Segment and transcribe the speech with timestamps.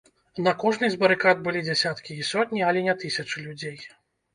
[0.47, 3.79] На кожнай з барыкад былі дзясяткі і сотні, але не тысячы людзей.